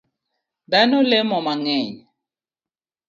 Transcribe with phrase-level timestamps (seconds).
[0.71, 1.89] Dhano lemo mang'eny